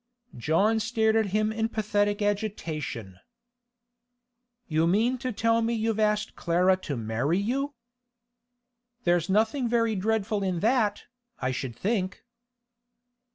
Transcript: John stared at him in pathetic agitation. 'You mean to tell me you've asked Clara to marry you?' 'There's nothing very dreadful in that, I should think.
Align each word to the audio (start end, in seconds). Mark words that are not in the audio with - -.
John 0.35 0.79
stared 0.79 1.15
at 1.15 1.27
him 1.27 1.51
in 1.51 1.69
pathetic 1.69 2.23
agitation. 2.23 3.19
'You 4.67 4.87
mean 4.87 5.19
to 5.19 5.31
tell 5.31 5.61
me 5.61 5.75
you've 5.75 5.99
asked 5.99 6.35
Clara 6.35 6.75
to 6.77 6.97
marry 6.97 7.37
you?' 7.37 7.75
'There's 9.03 9.29
nothing 9.29 9.67
very 9.69 9.95
dreadful 9.95 10.41
in 10.41 10.61
that, 10.61 11.03
I 11.37 11.51
should 11.51 11.75
think. 11.75 12.23